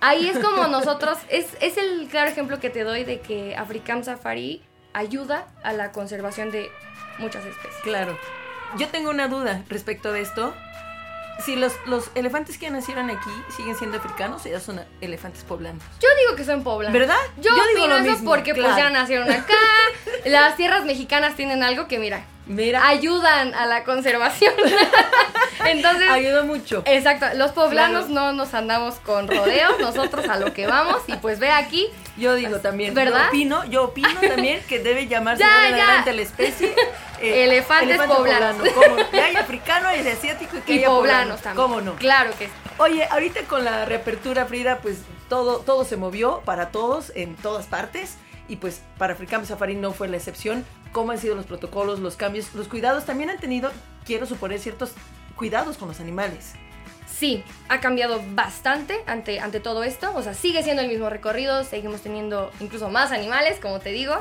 ahí 0.00 0.28
es 0.28 0.36
como 0.40 0.66
nosotros, 0.66 1.16
es, 1.28 1.46
es 1.60 1.76
el 1.76 2.08
claro 2.08 2.28
ejemplo 2.28 2.58
que 2.58 2.70
te 2.70 2.82
doy 2.82 3.04
de 3.04 3.20
que 3.20 3.54
Africam 3.54 4.02
Safari 4.02 4.64
ayuda 4.94 5.46
a 5.62 5.72
la 5.72 5.92
conservación 5.92 6.50
de 6.50 6.72
muchas 7.18 7.44
especies. 7.46 7.80
Claro. 7.84 8.18
Yo 8.76 8.88
tengo 8.88 9.10
una 9.10 9.28
duda 9.28 9.62
respecto 9.68 10.10
de 10.10 10.22
esto 10.22 10.52
si 11.44 11.56
los, 11.56 11.74
los 11.86 12.10
elefantes 12.14 12.58
que 12.58 12.70
nacieron 12.70 13.10
aquí 13.10 13.30
siguen 13.54 13.76
siendo 13.76 13.98
africanos 13.98 14.44
o 14.44 14.48
ya 14.48 14.60
son 14.60 14.80
elefantes 15.00 15.44
poblanos. 15.44 15.82
Yo 16.00 16.08
digo 16.20 16.36
que 16.36 16.44
son 16.44 16.62
poblanos. 16.62 16.98
¿Verdad? 16.98 17.18
Yo, 17.40 17.50
digo 17.74 17.86
lo 17.86 18.00
mismo, 18.00 18.30
porque 18.30 18.54
pues 18.54 18.74
ya 18.76 18.90
nacieron 18.90 19.30
acá. 19.30 19.54
Las 20.26 20.56
tierras 20.56 20.84
mexicanas 20.84 21.36
tienen 21.36 21.62
algo 21.62 21.86
que 21.86 22.00
mira, 22.00 22.24
Mira. 22.46 22.88
ayudan 22.88 23.54
a 23.54 23.64
la 23.66 23.84
conservación. 23.84 24.52
Entonces. 25.66 26.10
Ayuda 26.10 26.42
mucho. 26.42 26.82
Exacto. 26.84 27.26
Los 27.36 27.52
poblanos 27.52 28.08
no 28.08 28.32
nos 28.32 28.52
andamos 28.52 28.96
con 28.96 29.28
rodeos, 29.28 29.78
nosotros 29.78 30.28
a 30.28 30.36
lo 30.36 30.52
que 30.52 30.66
vamos. 30.66 31.02
Y 31.06 31.14
pues 31.16 31.38
ve 31.38 31.50
aquí. 31.50 31.86
Yo 32.16 32.34
digo 32.34 32.58
también. 32.58 32.92
¿Verdad? 32.92 33.22
Yo 33.22 33.28
opino, 33.28 33.64
yo 33.66 33.84
opino 33.84 34.20
también 34.20 34.60
que 34.68 34.80
debe 34.80 35.06
llamarse 35.06 35.44
adelante 35.44 36.12
la 36.12 36.22
especie. 36.22 36.74
Eh, 37.18 37.44
elefantes 37.44 37.96
poblanos. 37.96 38.68
Poblano, 38.68 39.10
que 39.10 39.18
hay 39.18 39.36
africano, 39.36 39.88
hay 39.88 40.06
asiático 40.06 40.58
y 40.58 40.60
que 40.60 40.74
y 40.74 40.84
poblanos 40.84 41.40
también. 41.40 41.66
¿Cómo 41.66 41.80
no? 41.80 41.94
Claro 41.94 42.30
que 42.38 42.48
sí. 42.48 42.52
Oye, 42.76 43.08
ahorita 43.10 43.40
con 43.44 43.64
la 43.64 43.86
reapertura, 43.86 44.44
Frida, 44.44 44.80
pues 44.82 44.98
todo, 45.30 45.60
todo 45.60 45.86
se 45.86 45.96
movió 45.96 46.42
para 46.44 46.68
todos 46.68 47.12
en 47.14 47.34
todas 47.36 47.68
partes 47.68 48.18
y 48.48 48.56
pues 48.56 48.82
para 48.98 49.14
Africam 49.14 49.44
Safari 49.44 49.74
no 49.74 49.92
fue 49.92 50.08
la 50.08 50.16
excepción. 50.16 50.64
¿Cómo 50.92 51.12
han 51.12 51.18
sido 51.18 51.34
los 51.34 51.46
protocolos, 51.46 51.98
los 51.98 52.16
cambios, 52.16 52.54
los 52.54 52.68
cuidados? 52.68 53.04
También 53.04 53.30
han 53.30 53.38
tenido, 53.38 53.70
quiero 54.04 54.26
suponer, 54.26 54.58
ciertos 54.58 54.92
cuidados 55.36 55.76
con 55.76 55.88
los 55.88 56.00
animales. 56.00 56.54
Sí, 57.06 57.42
ha 57.68 57.80
cambiado 57.80 58.20
bastante 58.32 59.02
ante, 59.06 59.40
ante 59.40 59.58
todo 59.58 59.84
esto. 59.84 60.12
O 60.14 60.22
sea, 60.22 60.34
sigue 60.34 60.62
siendo 60.62 60.82
el 60.82 60.88
mismo 60.88 61.08
recorrido, 61.08 61.64
seguimos 61.64 62.02
teniendo 62.02 62.50
incluso 62.60 62.90
más 62.90 63.10
animales, 63.10 63.58
como 63.58 63.80
te 63.80 63.90
digo. 63.90 64.14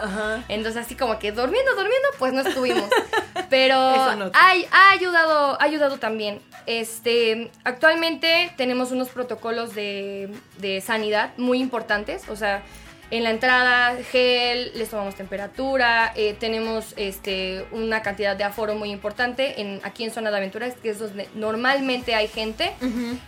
Entonces, 0.48 0.86
así 0.86 0.96
como 0.96 1.20
que 1.20 1.34
durmiendo, 1.34 1.72
durmiendo, 1.72 2.08
pues 2.20 2.32
no 2.32 2.42
estuvimos. 2.42 2.90
Pero 3.50 3.76
ha, 3.78 4.92
ayudado, 4.92 5.60
ha 5.60 5.64
ayudado 5.64 5.98
también. 5.98 6.40
Este, 6.68 7.52
actualmente 7.66 8.54
tenemos 8.56 8.92
unos 8.92 9.10
protocolos 9.10 9.76
de, 9.76 10.34
de 10.60 10.80
sanidad 10.80 11.32
muy 11.38 11.60
importantes. 11.60 12.30
O 12.30 12.38
sea, 12.38 12.64
En 13.12 13.24
la 13.24 13.30
entrada, 13.30 13.96
gel, 14.12 14.72
les 14.76 14.90
tomamos 14.90 15.16
temperatura, 15.16 16.12
eh, 16.16 16.36
tenemos 16.40 16.94
este, 16.98 17.66
una 17.72 18.02
cantidad 18.02 18.36
de 18.36 18.44
aforo 18.44 18.76
muy 18.76 18.92
importante 18.92 19.62
en, 19.62 19.80
aquí 19.84 20.04
en 20.04 20.12
Zona 20.12 20.32
de 20.32 20.38
Aventuras, 20.38 20.74
que 20.82 20.90
es 20.90 21.00
donde 21.00 21.30
normalmente 21.36 22.16
hay 22.16 22.28
gente. 22.28 22.74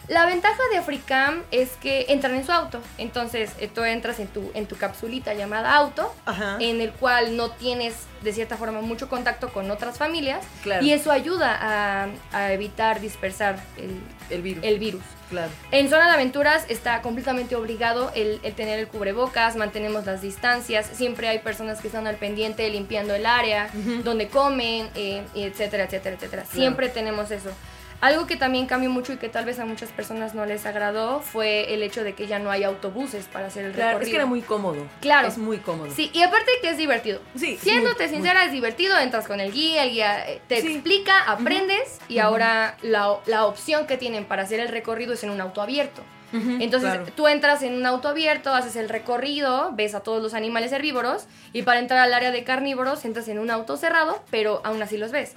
La 0.08 0.26
ventaja 0.26 0.62
de 0.72 0.78
Africam 0.78 1.44
es 1.52 1.70
que 1.82 2.06
entran 2.10 2.36
en 2.36 2.46
su 2.46 2.52
auto. 2.52 2.82
Entonces, 2.98 3.52
eh, 3.60 3.68
tú 3.68 3.84
entras 3.84 4.20
en 4.20 4.28
tu, 4.28 4.52
en 4.54 4.66
tu 4.66 4.76
capsulita 4.78 5.34
llamada 5.34 5.76
auto, 5.76 6.14
en 6.60 6.82
el 6.82 6.92
cual 6.92 7.38
no 7.38 7.52
tienes 7.52 7.94
de 8.22 8.34
cierta 8.34 8.58
forma 8.58 8.82
mucho 8.82 9.10
contacto 9.10 9.50
con 9.50 9.70
otras 9.70 9.98
familias. 10.00 10.44
Claro. 10.64 10.84
Y 10.84 10.92
eso 10.92 11.12
ayuda 11.12 11.56
a, 11.62 12.08
a 12.34 12.52
evitar 12.52 13.00
dispersar 13.00 13.60
el, 13.78 14.02
El 14.30 14.42
virus. 14.42 14.64
el 14.66 14.80
virus. 14.80 15.04
Claro. 15.30 15.52
En 15.72 15.90
zona 15.90 16.08
de 16.08 16.14
aventuras 16.14 16.66
está 16.70 17.02
completamente 17.02 17.56
obligado 17.58 18.12
el, 18.16 18.40
el 18.44 18.54
tener 18.54 18.80
el 18.80 18.88
cubrebocas, 18.88 19.58
mantenemos 19.68 20.06
las 20.06 20.22
distancias, 20.22 20.90
siempre 20.94 21.28
hay 21.28 21.40
personas 21.40 21.82
que 21.82 21.88
están 21.88 22.08
al 22.08 22.16
pendiente 22.16 22.70
limpiando 22.70 23.14
el 23.14 23.26
área, 23.26 23.70
donde 24.04 24.30
comen, 24.30 24.88
eh, 24.96 25.24
etcétera, 25.36 25.84
etcétera, 25.84 26.16
etcétera. 26.16 26.46
Siempre 26.46 26.88
tenemos 26.88 27.32
eso. 27.32 27.50
Algo 28.00 28.28
que 28.28 28.36
también 28.38 28.68
cambió 28.68 28.92
mucho 28.92 29.14
y 29.14 29.18
que 29.18 29.28
tal 29.28 29.46
vez 29.46 29.58
a 29.60 29.66
muchas 29.66 29.90
personas 29.90 30.36
no 30.36 30.46
les 30.46 30.68
agradó 30.68 31.20
fue 31.22 31.74
el 31.74 31.82
hecho 31.82 32.04
de 32.04 32.14
que 32.14 32.28
ya 32.28 32.38
no 32.38 32.52
hay 32.52 32.64
autobuses 32.64 33.26
para 33.26 33.48
hacer 33.48 33.66
el 33.66 33.72
Claro, 33.72 33.90
recorrido. 33.98 34.06
es 34.08 34.10
que 34.12 34.16
era 34.18 34.26
muy 34.28 34.42
cómodo. 34.42 34.86
Claro. 35.02 35.28
Es 35.28 35.40
muy 35.40 35.58
cómodo. 35.58 35.90
Sí, 35.92 36.12
y 36.14 36.22
aparte 36.22 36.52
que 36.62 36.70
es 36.70 36.78
divertido. 36.78 37.22
Sí, 37.36 37.58
Siéndote 37.60 38.06
muy, 38.06 38.14
sincera, 38.16 38.46
es 38.46 38.52
divertido, 38.52 39.00
entras 39.00 39.26
con 39.28 39.40
el 39.40 39.52
guía, 39.52 39.84
el 39.84 39.92
guía 39.92 40.30
eh, 40.30 40.42
te 40.48 40.62
Sí. 40.62 40.74
explica, 40.76 41.24
aprendes 41.24 42.00
y 42.08 42.20
ahora 42.20 42.78
la, 42.84 43.16
la 43.26 43.46
opción 43.46 43.88
que 43.88 43.98
tienen 43.98 44.26
para 44.26 44.44
hacer 44.44 44.60
el 44.60 44.68
recorrido 44.68 45.14
es 45.14 45.24
en 45.24 45.32
un 45.32 45.42
auto 45.42 45.62
abierto. 45.64 46.04
Entonces 46.34 46.92
claro. 46.92 47.06
tú 47.16 47.28
entras 47.30 47.64
en 47.64 47.74
un 47.74 47.86
auto 47.86 48.10
abierto, 48.10 48.54
haces 48.54 48.76
el 48.76 48.90
recorrido, 48.90 49.72
ves 49.74 49.96
a 49.96 50.02
todos 50.02 50.22
los 50.22 50.34
animales 50.34 50.74
herbívoros 50.74 51.26
y 51.54 51.62
para 51.64 51.80
entrar 51.80 52.00
al 52.02 52.14
área 52.14 52.32
de 52.32 52.44
carnívoros 52.44 53.06
entras 53.06 53.30
en 53.30 53.40
un 53.40 53.50
auto 53.50 53.78
cerrado, 53.78 54.22
pero 54.30 54.60
aún 54.66 54.82
así 54.84 54.98
los 54.98 55.12
ves. 55.12 55.34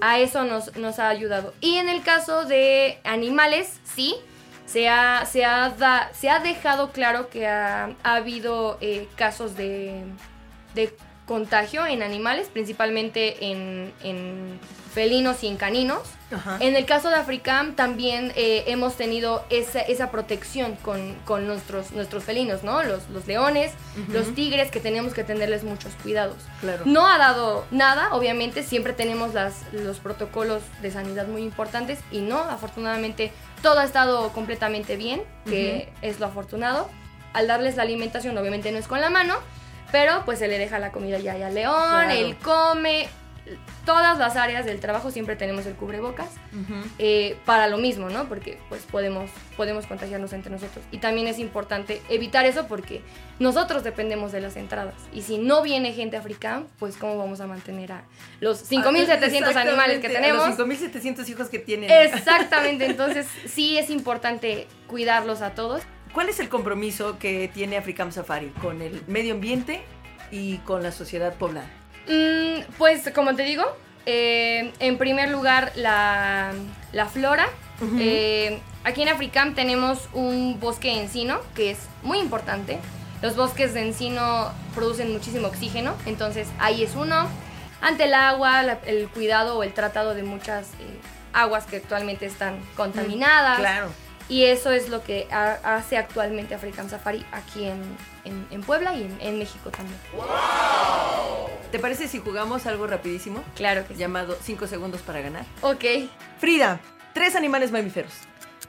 A 0.00 0.18
eso 0.18 0.44
nos, 0.44 0.76
nos 0.76 0.98
ha 0.98 1.08
ayudado. 1.08 1.54
Y 1.60 1.76
en 1.76 1.88
el 1.88 2.02
caso 2.02 2.44
de 2.44 2.98
animales, 3.04 3.80
sí, 3.84 4.16
se 4.66 4.88
ha, 4.88 5.24
se 5.26 5.44
ha, 5.44 6.10
se 6.12 6.28
ha 6.28 6.40
dejado 6.40 6.90
claro 6.90 7.30
que 7.30 7.46
ha, 7.46 7.94
ha 8.02 8.14
habido 8.16 8.78
eh, 8.80 9.08
casos 9.16 9.56
de, 9.56 10.02
de 10.74 10.94
contagio 11.26 11.86
en 11.86 12.02
animales, 12.02 12.48
principalmente 12.52 13.50
en, 13.50 13.92
en 14.02 14.58
felinos 14.96 15.42
y 15.44 15.46
en 15.48 15.58
caninos. 15.58 16.00
Ajá. 16.34 16.56
En 16.58 16.74
el 16.74 16.86
caso 16.86 17.10
de 17.10 17.16
Africam 17.16 17.74
también 17.76 18.32
eh, 18.34 18.64
hemos 18.68 18.96
tenido 18.96 19.44
esa, 19.50 19.80
esa 19.80 20.10
protección 20.10 20.74
con, 20.76 21.14
con 21.26 21.46
nuestros, 21.46 21.92
nuestros 21.92 22.24
felinos, 22.24 22.64
¿no? 22.64 22.82
Los, 22.82 23.06
los 23.10 23.26
leones, 23.26 23.72
los 24.08 24.34
tigres, 24.34 24.70
que 24.70 24.80
tenemos 24.80 25.12
que 25.12 25.22
tenerles 25.22 25.64
muchos 25.64 25.92
cuidados. 26.02 26.38
Claro. 26.62 26.82
No 26.86 27.06
ha 27.06 27.18
dado 27.18 27.66
nada, 27.70 28.14
obviamente, 28.14 28.62
siempre 28.62 28.94
tenemos 28.94 29.34
las, 29.34 29.52
los 29.72 29.98
protocolos 29.98 30.62
de 30.80 30.90
sanidad 30.90 31.26
muy 31.28 31.42
importantes 31.42 31.98
y 32.10 32.20
no, 32.20 32.38
afortunadamente, 32.38 33.30
todo 33.62 33.78
ha 33.80 33.84
estado 33.84 34.30
completamente 34.32 34.96
bien, 34.96 35.22
que 35.44 35.92
es 36.00 36.18
lo 36.20 36.26
afortunado. 36.26 36.88
Al 37.34 37.46
darles 37.48 37.76
la 37.76 37.82
alimentación, 37.82 38.36
obviamente 38.38 38.72
no 38.72 38.78
es 38.78 38.88
con 38.88 39.02
la 39.02 39.10
mano, 39.10 39.34
pero 39.92 40.22
pues 40.24 40.38
se 40.38 40.48
le 40.48 40.56
deja 40.58 40.78
la 40.78 40.90
comida 40.90 41.18
ya 41.18 41.34
al 41.34 41.54
león, 41.54 41.74
Claro. 41.90 42.10
él 42.10 42.36
come. 42.42 43.08
Todas 43.84 44.18
las 44.18 44.36
áreas 44.36 44.66
del 44.66 44.80
trabajo 44.80 45.10
siempre 45.10 45.36
tenemos 45.36 45.66
el 45.66 45.74
cubrebocas 45.74 46.30
eh, 46.98 47.36
para 47.44 47.68
lo 47.68 47.78
mismo, 47.78 48.10
¿no? 48.10 48.28
Porque 48.28 48.58
pues 48.68 48.82
podemos, 48.82 49.30
podemos 49.56 49.86
contagiarnos 49.86 50.32
entre 50.32 50.50
nosotros. 50.50 50.84
Y 50.90 50.98
también 50.98 51.26
es 51.28 51.38
importante 51.38 52.02
evitar 52.08 52.44
eso 52.46 52.66
porque 52.66 53.02
nosotros 53.38 53.84
dependemos 53.84 54.32
de 54.32 54.40
las 54.40 54.56
entradas. 54.56 54.94
Y 55.12 55.22
si 55.22 55.38
no 55.38 55.62
viene 55.62 55.92
gente 55.92 56.16
africana, 56.16 56.66
pues 56.78 56.96
cómo 56.96 57.16
vamos 57.16 57.40
a 57.40 57.46
mantener 57.46 57.92
a 57.92 58.04
los 58.40 58.70
5.700 58.70 59.54
animales 59.54 60.00
que 60.00 60.08
a 60.08 60.10
tenemos. 60.10 60.58
Los 60.58 60.68
5.700 60.68 61.28
hijos 61.28 61.48
que 61.48 61.58
tienen. 61.58 61.90
Exactamente, 61.90 62.86
entonces 62.86 63.26
sí 63.46 63.78
es 63.78 63.90
importante 63.90 64.66
cuidarlos 64.86 65.42
a 65.42 65.50
todos. 65.50 65.82
¿Cuál 66.12 66.28
es 66.28 66.40
el 66.40 66.48
compromiso 66.48 67.18
que 67.18 67.50
tiene 67.52 67.76
Africam 67.76 68.10
Safari 68.10 68.48
con 68.62 68.80
el 68.80 69.02
medio 69.06 69.34
ambiente 69.34 69.82
y 70.30 70.58
con 70.58 70.82
la 70.82 70.90
sociedad 70.90 71.34
poblana? 71.34 71.70
Mm, 72.08 72.72
pues 72.78 73.10
como 73.14 73.34
te 73.34 73.42
digo, 73.42 73.64
eh, 74.06 74.72
en 74.78 74.98
primer 74.98 75.30
lugar 75.30 75.72
la, 75.76 76.52
la 76.92 77.06
flora. 77.06 77.48
Eh, 78.00 78.60
aquí 78.84 79.02
en 79.02 79.08
Africam 79.10 79.54
tenemos 79.54 80.08
un 80.14 80.58
bosque 80.60 80.88
de 80.88 81.02
encino 81.02 81.40
que 81.54 81.70
es 81.72 81.78
muy 82.02 82.18
importante. 82.18 82.78
Los 83.22 83.36
bosques 83.36 83.74
de 83.74 83.82
encino 83.86 84.50
producen 84.74 85.12
muchísimo 85.12 85.48
oxígeno, 85.48 85.94
entonces 86.06 86.48
ahí 86.58 86.82
es 86.82 86.94
uno. 86.94 87.28
Ante 87.82 88.04
el 88.04 88.14
agua, 88.14 88.62
la- 88.62 88.78
el 88.86 89.08
cuidado 89.08 89.58
o 89.58 89.62
el 89.62 89.72
tratado 89.74 90.14
de 90.14 90.22
muchas 90.22 90.68
eh, 90.80 90.98
aguas 91.34 91.64
que 91.66 91.76
actualmente 91.76 92.24
están 92.26 92.58
contaminadas. 92.76 93.58
Claro. 93.58 93.88
Y 94.28 94.44
eso 94.44 94.70
es 94.72 94.88
lo 94.88 95.02
que 95.04 95.28
ha- 95.30 95.58
hace 95.76 95.98
actualmente 95.98 96.54
African 96.54 96.88
Safari 96.88 97.24
aquí 97.32 97.64
en, 97.66 97.82
en- 98.24 98.46
en 98.50 98.62
Puebla 98.62 98.94
y 98.94 99.02
en, 99.02 99.18
en 99.20 99.38
México 99.38 99.70
también. 99.70 99.98
¿Te 101.72 101.78
parece 101.78 102.08
si 102.08 102.18
jugamos 102.20 102.66
algo 102.66 102.86
rapidísimo? 102.86 103.42
Claro 103.54 103.86
que 103.86 103.94
sí. 103.94 104.00
Llamado 104.00 104.36
5 104.40 104.66
segundos 104.66 105.00
para 105.02 105.20
ganar. 105.20 105.44
Ok. 105.62 105.84
Frida, 106.38 106.80
tres 107.12 107.34
animales 107.36 107.72
mamíferos. 107.72 108.12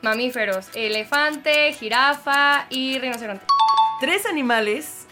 Mamíferos, 0.01 0.67
elefante, 0.73 1.73
jirafa 1.73 2.65
y 2.69 2.99
rinoceronte. 2.99 3.45
Tres 3.99 4.25
animales 4.25 5.05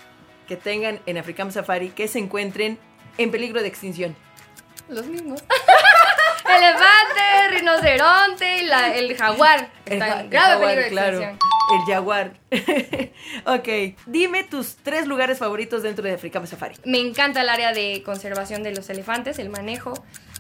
que 0.48 0.56
tengan 0.56 1.00
en 1.06 1.18
Africam 1.18 1.52
Safari 1.52 1.90
que 1.90 2.08
se 2.08 2.20
encuentren 2.20 2.78
en 3.18 3.32
peligro 3.32 3.62
de 3.62 3.68
extinción. 3.68 4.16
Los 4.90 5.06
mismos. 5.08 5.44
elefante, 6.48 7.48
rinoceronte 7.58 8.58
y 8.60 8.64
la- 8.66 8.94
el 8.96 9.16
jaguar. 9.18 9.70
Está 9.86 10.14
en 10.14 10.20
el 10.26 10.30
grave 10.30 10.50
jaguar, 10.54 10.70
peligro 10.76 10.84
de 10.84 10.90
claro. 10.92 11.18
extinción. 11.18 11.40
El 11.74 11.82
jaguar. 11.94 12.34
ok, 13.46 13.96
dime 14.06 14.44
tus 14.44 14.76
tres 14.76 15.08
lugares 15.08 15.40
favoritos 15.40 15.82
dentro 15.84 16.04
de 16.04 16.14
Africam 16.14 16.46
Safari. 16.46 16.76
Me 16.86 17.00
encanta 17.00 17.42
el 17.42 17.50
área 17.50 17.74
de 17.74 18.04
conservación 18.04 18.62
de 18.64 18.74
los 18.74 18.90
elefantes, 18.90 19.40
el 19.40 19.50
manejo. 19.50 19.94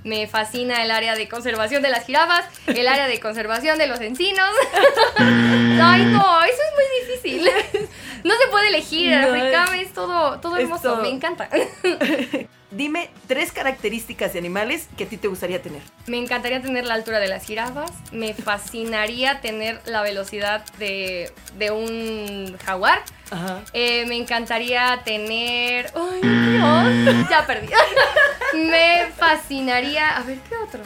Me 0.03 0.27
fascina 0.27 0.83
el 0.83 0.91
área 0.91 1.15
de 1.15 1.27
conservación 1.27 1.81
de 1.81 1.89
las 1.89 2.05
jirafas, 2.05 2.45
el 2.67 2.87
área 2.87 3.07
de 3.07 3.19
conservación 3.19 3.79
de 3.79 3.87
los 3.87 3.99
encinos. 4.01 4.49
Ay, 5.17 6.05
no, 6.05 6.43
eso 6.43 6.61
es 6.61 6.73
muy 6.75 7.15
difícil. 7.15 7.49
No 8.25 8.33
se 8.33 8.47
puede 8.49 8.69
elegir, 8.69 9.13
el 9.13 9.51
No, 9.51 9.73
es 9.73 9.93
todo, 9.93 10.39
todo 10.39 10.57
hermoso, 10.57 10.93
todo. 10.93 11.01
me 11.03 11.09
encanta. 11.09 11.47
Dime 12.75 13.09
tres 13.27 13.53
características 13.53 14.33
de 14.33 14.39
animales 14.39 14.89
que 14.97 15.05
a 15.05 15.07
ti 15.07 15.15
te 15.15 15.29
gustaría 15.29 15.61
tener. 15.61 15.81
Me 16.07 16.17
encantaría 16.17 16.61
tener 16.61 16.85
la 16.85 16.95
altura 16.95 17.19
de 17.19 17.29
las 17.29 17.45
jirafas. 17.45 17.89
Me 18.11 18.33
fascinaría 18.33 19.39
tener 19.39 19.79
la 19.85 20.01
velocidad 20.01 20.65
de, 20.77 21.31
de 21.57 21.71
un 21.71 22.57
jaguar. 22.65 23.01
Ajá. 23.31 23.61
Eh, 23.71 24.05
me 24.07 24.17
encantaría 24.17 25.01
tener. 25.05 25.89
¡Ay, 25.95 26.21
Dios! 26.21 27.29
Ya 27.29 27.47
perdí. 27.47 27.69
me 28.53 29.05
fascinaría. 29.17 30.17
A 30.17 30.23
ver, 30.23 30.39
¿qué 30.49 30.57
otro? 30.57 30.81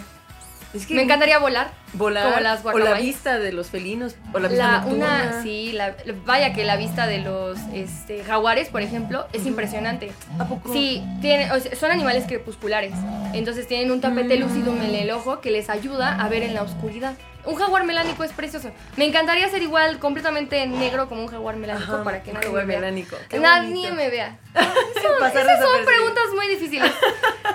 Es 0.74 0.86
que 0.86 0.94
Me 0.94 1.02
encantaría 1.02 1.40
volar. 1.40 1.72
volar 1.94 2.26
como 2.26 2.40
las 2.42 2.64
o 2.64 2.78
la 2.78 2.94
vista 2.94 3.40
de 3.40 3.52
los 3.52 3.68
felinos 3.72 4.16
o 4.34 4.40
la 4.40 4.48
vista 4.50 4.84
La, 4.84 4.86
una, 4.86 5.42
sí, 5.42 5.72
la, 5.72 5.96
vaya 6.26 6.54
que 6.54 6.64
la 6.64 6.78
vista 6.78 7.08
de 7.08 7.18
los 7.20 7.58
este, 7.74 8.24
jaguares, 8.24 8.70
por 8.70 8.82
ejemplo, 8.84 9.26
es 9.34 9.46
impresionante. 9.48 10.12
¿A 10.38 10.46
poco? 10.46 10.72
Sí, 10.72 11.04
tiene, 11.22 11.52
o 11.52 11.60
sea, 11.60 11.76
son 11.76 11.90
animales 11.92 12.26
crepusculares. 12.28 12.94
Entonces 13.34 13.68
tienen 13.68 13.90
un 13.92 14.00
tapete 14.00 14.38
Mm. 14.38 14.42
lúcido 14.42 14.72
en 14.74 14.94
el 14.94 15.10
ojo 15.12 15.42
que 15.42 15.50
les 15.50 15.70
ayuda 15.72 16.22
a 16.24 16.30
ver 16.30 16.44
en 16.44 16.54
la 16.54 16.62
oscuridad. 16.62 17.16
Un 17.46 17.56
jaguar 17.56 17.84
melánico 17.86 18.24
es 18.24 18.32
precioso. 18.34 18.70
Me 18.98 19.06
encantaría 19.06 19.48
ser 19.50 19.64
igual, 19.64 19.98
completamente 19.98 20.68
negro 20.68 21.08
como 21.10 21.22
un 21.22 21.28
jaguar 21.30 21.56
melánico 21.56 21.96
Ajá, 21.96 22.04
para 22.04 22.22
que 22.22 22.32
nadie 22.34 22.46
jaguar 22.46 22.66
me 22.66 22.74
vea. 22.74 22.80
melánico. 22.82 23.16
Nadie 23.40 23.92
me 23.92 24.10
vea. 24.10 24.38
Esas 24.54 25.60
son 25.62 25.86
preguntas 25.86 26.26
muy 26.36 26.48
difíciles. 26.48 26.92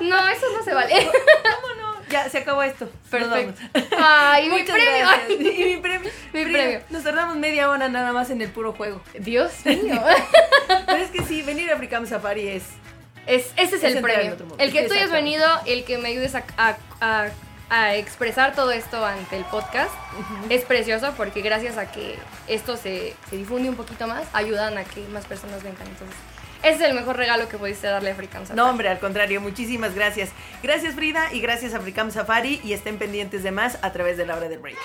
No, 0.01 0.27
eso 0.29 0.47
no 0.57 0.65
se 0.65 0.75
vale. 0.75 0.95
Ya, 2.15 2.29
se 2.31 2.39
acabó 2.39 2.63
esto. 2.63 2.89
Perfecto. 3.11 3.61
Ay, 3.99 4.49
mi 4.51 4.63
premio. 4.63 4.85
gracias. 4.99 5.31
Y 5.41 5.65
mi 5.65 5.77
premio. 5.79 6.11
Mi 6.33 6.45
Frida, 6.45 6.59
premio. 6.59 6.81
Nos 6.91 7.03
tardamos 7.03 7.37
media 7.37 7.69
hora 7.69 7.89
nada 7.89 8.13
más 8.13 8.31
en 8.31 8.41
el 8.41 8.51
puro 8.51 8.73
juego. 8.73 9.01
Dios 9.19 9.53
mío. 9.65 10.01
Pero 10.87 11.03
es 11.03 11.11
que 11.11 11.23
sí, 11.25 11.43
venir 11.43 11.71
a 11.71 11.75
Africam 11.75 12.07
Safari 12.07 12.49
es. 12.49 12.63
Es, 13.27 13.47
ese 13.57 13.77
es, 13.77 13.85
Es 13.85 13.97
el 13.97 14.03
premio. 14.03 14.37
El 14.59 14.73
que 14.73 14.83
tú 14.85 14.93
hayas 14.95 15.11
venido, 15.11 15.45
el 15.67 15.85
que 15.85 15.99
me 15.99 16.09
ayudes 16.09 16.35
a, 16.35 16.45
a- 16.57 16.77
a- 17.01 17.29
a 17.71 17.95
expresar 17.97 18.55
todo 18.55 18.71
esto 18.73 19.05
ante 19.05 19.37
el 19.39 19.45
podcast, 19.47 19.91
es 20.51 20.63
precioso 20.65 21.15
porque 21.17 21.41
gracias 21.41 21.79
a 21.79 21.91
que 21.91 22.17
esto 22.47 22.77
se, 22.77 23.15
se 23.31 23.37
difunde 23.37 23.71
un 23.71 23.75
poquito 23.75 24.07
más, 24.07 24.27
ayudan 24.35 24.77
a 24.77 24.85
que 24.85 25.01
más 25.09 25.25
personas 25.25 25.63
vengan. 25.63 25.87
Entonces, 25.89 26.15
es 26.65 26.81
el 26.81 26.95
mejor 26.95 27.17
regalo 27.17 27.49
que 27.49 27.59
pudiste 27.59 27.87
darle 27.87 28.11
a 28.11 28.13
African 28.15 28.43
Safari. 28.43 28.57
No, 28.57 28.69
hombre, 28.69 28.89
al 28.89 28.99
contrario, 28.99 29.41
muchísimas 29.41 29.95
gracias. 29.95 30.31
Gracias, 30.63 30.95
Frida, 30.95 31.33
y 31.33 31.41
gracias 31.41 31.75
a 31.75 31.79
Africam 31.79 32.11
Safari. 32.11 32.61
Y 32.65 32.73
estén 32.73 32.99
pendientes 32.99 33.43
de 33.43 33.53
más 33.53 33.79
a 33.83 33.93
través 33.93 34.17
de 34.17 34.27
la 34.27 34.37
hora 34.37 34.49
del 34.49 34.59
break. 34.59 34.77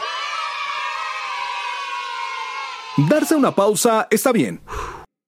Darse 3.10 3.36
una 3.36 3.56
pausa 3.56 4.08
está 4.12 4.32
bien, 4.34 4.62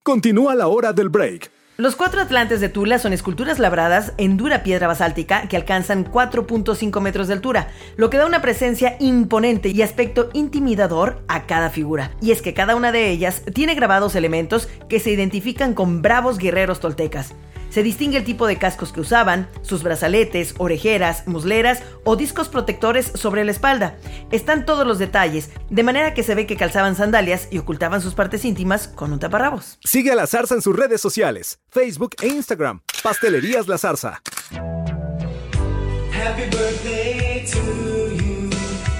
Continúa 0.04 0.56
la 0.56 0.68
hora 0.68 0.94
del 0.94 1.10
break. 1.10 1.52
Los 1.82 1.96
cuatro 1.96 2.22
atlantes 2.22 2.62
de 2.62 2.70
Tula 2.70 3.00
son 3.00 3.12
esculturas 3.12 3.58
labradas 3.58 4.14
en 4.20 4.38
dura 4.38 4.62
piedra 4.62 4.86
basáltica 4.86 5.48
que 5.48 5.58
alcanzan 5.58 6.06
4.5 6.06 7.02
metros 7.02 7.28
de 7.28 7.34
altura, 7.34 7.70
lo 7.98 8.12
que 8.12 8.18
da 8.18 8.28
una 8.28 8.40
presencia 8.40 8.98
imponente 9.00 9.70
y 9.70 9.82
aspecto 9.82 10.30
intimidador 10.34 11.24
a 11.28 11.48
cada 11.48 11.72
figura. 11.72 12.12
Y 12.22 12.30
es 12.30 12.44
que 12.44 12.54
cada 12.54 12.76
una 12.76 12.92
de 12.92 13.10
ellas 13.10 13.42
tiene 13.56 13.74
grabados 13.74 14.14
elementos 14.14 14.70
que 14.90 15.00
se 15.00 15.10
identifican 15.10 15.74
con 15.74 16.04
bravos 16.04 16.38
guerreros 16.38 16.80
toltecas. 16.80 17.34
Se 17.72 17.84
distingue 17.84 18.18
el 18.18 18.26
tipo 18.26 18.48
de 18.48 18.58
cascos 18.58 18.92
que 18.92 19.00
usaban, 19.00 19.48
sus 19.62 19.82
brazaletes, 19.82 20.56
orejeras, 20.58 21.26
musleras 21.26 21.82
o 22.04 22.18
discos 22.18 22.50
protectores 22.50 23.12
sobre 23.16 23.46
la 23.46 23.52
espalda. 23.52 23.98
Están 24.30 24.66
todos 24.66 24.86
los 24.86 25.00
detalles, 25.00 25.50
de 25.70 25.84
manera 25.84 26.14
que 26.14 26.24
se 26.24 26.36
ve 26.36 26.46
que 26.46 26.58
calzaban 26.58 26.96
sandalias 26.96 27.48
y 27.50 27.60
ocultaban 27.60 28.02
sus 28.02 28.14
partes 28.14 28.44
íntimas 28.44 28.90
con 28.90 29.14
un 29.14 29.20
taparrabos. 29.20 29.80
Sigue 29.86 30.12
a 30.12 30.16
la 30.16 30.28
zarza 30.28 30.56
en 30.56 30.62
sus 30.62 30.76
redes 30.76 31.00
sociales, 31.00 31.60
Facebook 31.70 32.16
e 32.22 32.28
Instagram. 32.28 32.82
Pastelerías 33.02 33.68
La 33.68 33.78
Zarza. 33.78 34.22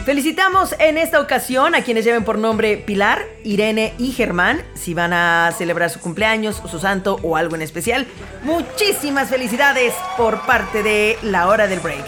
Felicitamos 0.06 0.74
en 0.80 0.98
esta 0.98 1.20
ocasión 1.20 1.76
a 1.76 1.84
quienes 1.84 2.04
lleven 2.06 2.24
por 2.24 2.40
nombre 2.40 2.78
Pilar, 2.78 3.24
Irene 3.44 3.94
y 4.00 4.12
Germán. 4.12 4.64
Si 4.74 4.96
van 4.96 5.14
a 5.14 5.54
celebrar 5.56 5.92
su 5.92 6.00
cumpleaños, 6.00 6.60
su 6.70 6.80
santo 6.80 7.20
o 7.22 7.38
algo 7.38 7.56
en 7.56 7.62
especial, 7.62 8.08
muchísimas 8.42 9.30
felicidades 9.30 9.94
por 10.18 10.42
parte 10.48 10.82
de 10.82 11.20
La 11.22 11.48
Hora 11.48 11.68
del 11.68 11.80
Break. 11.82 12.04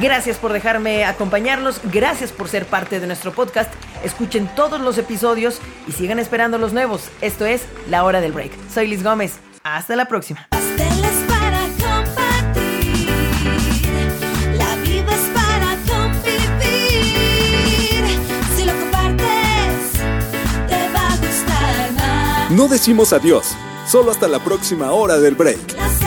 Gracias 0.00 0.38
por 0.38 0.52
dejarme 0.52 1.04
acompañarlos, 1.04 1.80
gracias 1.84 2.32
por 2.32 2.48
ser 2.48 2.66
parte 2.66 2.98
de 2.98 3.06
nuestro 3.06 3.32
podcast. 3.32 3.72
Escuchen 4.02 4.48
todos 4.56 4.80
los 4.80 4.98
episodios 4.98 5.60
y 5.86 5.92
sigan 5.92 6.18
esperando 6.18 6.58
los 6.58 6.72
nuevos. 6.72 7.10
Esto 7.20 7.46
es 7.46 7.64
La 7.88 8.02
Hora 8.02 8.20
del 8.20 8.32
Break. 8.32 8.50
Soy 8.74 8.88
Liz 8.88 9.04
Gómez. 9.04 9.38
Hasta 9.62 9.94
la 9.94 10.06
próxima. 10.06 10.48
No 22.56 22.68
decimos 22.68 23.12
adiós, 23.12 23.54
solo 23.86 24.10
hasta 24.10 24.28
la 24.28 24.42
próxima 24.42 24.90
hora 24.90 25.18
del 25.18 25.34
break. 25.34 26.05